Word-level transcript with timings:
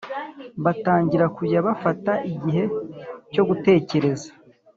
batangira 0.63 1.25
kujya 1.37 1.59
bafata 1.67 2.11
igihe 2.33 2.63
cyo 3.33 3.43
gutekereza 3.49 4.29